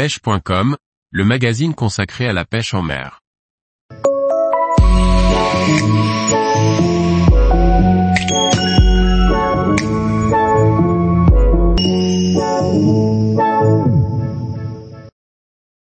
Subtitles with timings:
[0.00, 0.78] pêche.com,
[1.10, 3.20] le magazine consacré à la pêche en mer.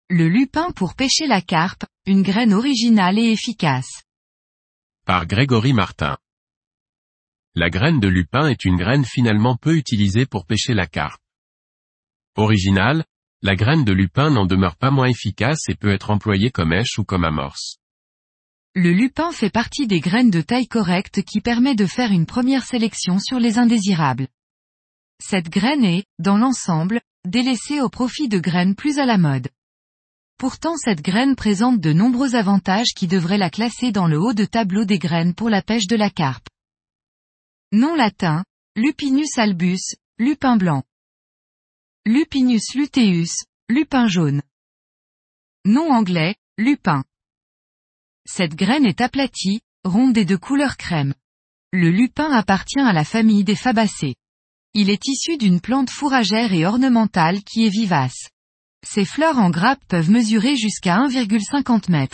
[0.10, 4.04] Le lupin pour pêcher la carpe, une graine originale et efficace.
[5.06, 6.18] Par Grégory Martin.
[7.56, 11.22] La graine de lupin est une graine finalement peu utilisée pour pêcher la carpe.
[12.36, 13.06] Originale,
[13.44, 16.98] la graine de lupin n'en demeure pas moins efficace et peut être employée comme èche
[16.98, 17.78] ou comme amorce.
[18.74, 22.64] Le lupin fait partie des graines de taille correcte qui permet de faire une première
[22.64, 24.30] sélection sur les indésirables.
[25.22, 29.50] Cette graine est, dans l'ensemble, délaissée au profit de graines plus à la mode.
[30.40, 34.46] Pourtant cette graine présente de nombreux avantages qui devraient la classer dans le haut de
[34.46, 36.48] tableau des graines pour la pêche de la carpe.
[37.74, 38.44] Nom latin,
[38.76, 40.84] Lupinus albus, lupin blanc.
[42.06, 44.42] Lupinus luteus, lupin jaune.
[45.64, 47.06] Nom anglais, lupin.
[48.26, 51.14] Cette graine est aplatie, ronde et de couleur crème.
[51.72, 54.16] Le lupin appartient à la famille des fabacées.
[54.74, 58.28] Il est issu d'une plante fourragère et ornementale qui est vivace.
[58.86, 62.08] Ses fleurs en grappe peuvent mesurer jusqu'à 1,50 m.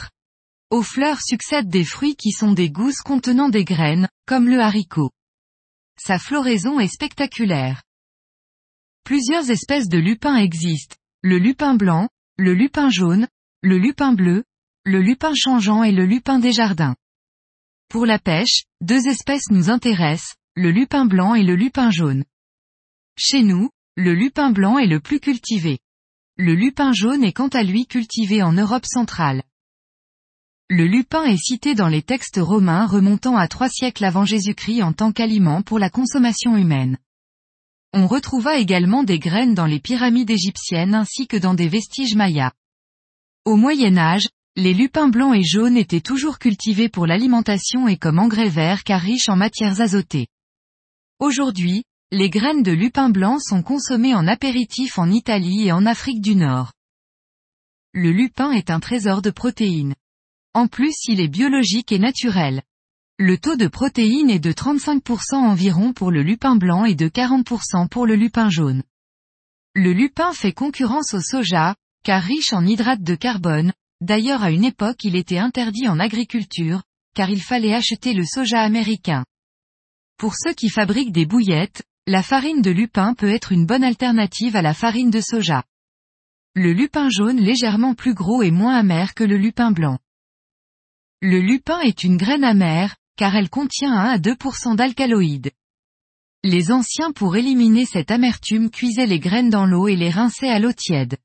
[0.70, 5.10] Aux fleurs succèdent des fruits qui sont des gousses contenant des graines, comme le haricot.
[5.98, 7.82] Sa floraison est spectaculaire.
[9.10, 13.28] Plusieurs espèces de lupins existent, le lupin blanc, le lupin jaune,
[13.64, 14.44] le lupin bleu,
[14.86, 16.96] le lupin changeant et le lupin des jardins.
[17.90, 22.24] Pour la pêche, deux espèces nous intéressent, le lupin blanc et le lupin jaune.
[23.18, 25.80] Chez nous, le lupin blanc est le plus cultivé.
[26.38, 29.42] Le lupin jaune est quant à lui cultivé en Europe centrale.
[30.70, 34.94] Le lupin est cité dans les textes romains remontant à trois siècles avant Jésus-Christ en
[34.94, 37.00] tant qu'aliment pour la consommation humaine.
[37.94, 42.52] On retrouva également des graines dans les pyramides égyptiennes ainsi que dans des vestiges mayas.
[43.46, 48.20] Au Moyen Âge, les lupins blancs et jaunes étaient toujours cultivés pour l'alimentation et comme
[48.20, 50.28] engrais verts car riches en matières azotées.
[51.20, 56.22] Aujourd'hui, les graines de lupin blanc sont consommées en apéritif en Italie et en Afrique
[56.22, 56.74] du Nord.
[57.94, 59.96] Le lupin est un trésor de protéines.
[60.54, 62.62] En plus il est biologique et naturel.
[63.22, 67.90] Le taux de protéines est de 35% environ pour le lupin blanc et de 40%
[67.90, 68.82] pour le lupin jaune.
[69.76, 71.76] Le lupin fait concurrence au soja,
[72.06, 76.82] car riche en hydrates de carbone, d'ailleurs à une époque il était interdit en agriculture,
[77.14, 79.26] car il fallait acheter le soja américain.
[80.18, 84.56] Pour ceux qui fabriquent des bouillettes, la farine de lupin peut être une bonne alternative
[84.56, 85.66] à la farine de soja.
[86.56, 90.00] Le lupin jaune légèrement plus gros et moins amer que le lupin blanc.
[91.22, 95.52] Le lupin est une graine amère, car elle contient 1 à 2% d'alcaloïdes.
[96.42, 100.58] Les anciens pour éliminer cette amertume cuisaient les graines dans l'eau et les rinçaient à
[100.58, 101.18] l'eau tiède.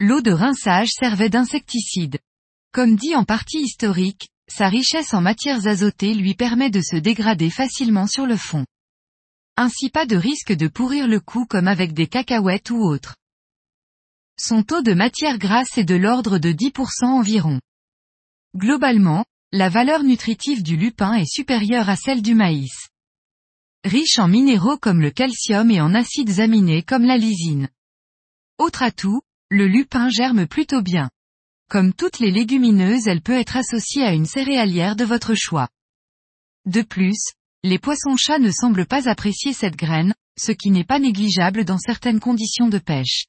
[0.00, 2.18] L'eau de rinçage servait d'insecticide.
[2.72, 7.50] Comme dit en partie historique, sa richesse en matières azotées lui permet de se dégrader
[7.50, 8.64] facilement sur le fond.
[9.58, 13.16] Ainsi pas de risque de pourrir le cou comme avec des cacahuètes ou autres.
[14.38, 17.60] Son taux de matière grasse est de l'ordre de 10% environ.
[18.56, 22.88] Globalement, la valeur nutritive du lupin est supérieure à celle du maïs.
[23.84, 27.68] Riche en minéraux comme le calcium et en acides aminés comme la lysine.
[28.56, 29.20] Autre atout,
[29.50, 31.10] le lupin germe plutôt bien.
[31.68, 35.68] Comme toutes les légumineuses elle peut être associée à une céréalière de votre choix.
[36.64, 41.66] De plus, les poissons-chats ne semblent pas apprécier cette graine, ce qui n'est pas négligeable
[41.66, 43.26] dans certaines conditions de pêche.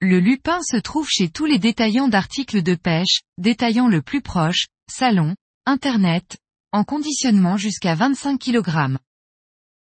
[0.00, 4.66] Le lupin se trouve chez tous les détaillants d'articles de pêche, détaillants le plus proche,
[4.90, 5.34] salon,
[5.66, 6.38] internet,
[6.72, 8.98] en conditionnement jusqu'à 25 kg.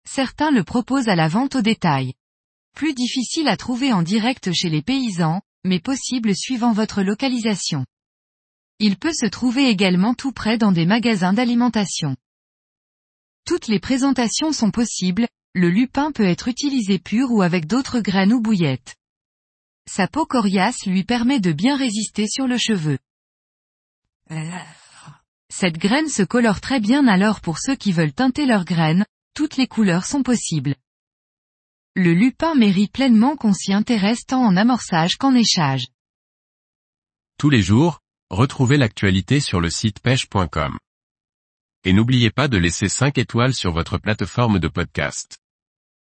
[0.08, 2.14] Certains le proposent à la vente au détail.
[2.76, 7.86] Plus difficile à trouver en direct chez les paysans, mais possible suivant votre localisation.
[8.80, 12.16] Il peut se trouver également tout près dans des magasins d'alimentation.
[13.46, 18.34] Toutes les présentations sont possibles, le lupin peut être utilisé pur ou avec d'autres graines
[18.34, 18.96] ou bouillettes.
[19.90, 22.98] Sa peau coriace lui permet de bien résister sur le cheveu.
[25.52, 29.58] Cette graine se colore très bien alors pour ceux qui veulent teinter leurs graines, toutes
[29.58, 30.76] les couleurs sont possibles.
[31.94, 35.88] Le lupin mérite pleinement qu'on s'y intéresse tant en amorçage qu'en échage.
[37.38, 38.00] Tous les jours,
[38.30, 40.80] retrouvez l'actualité sur le site pêche.com.
[41.84, 45.41] Et n'oubliez pas de laisser 5 étoiles sur votre plateforme de podcast.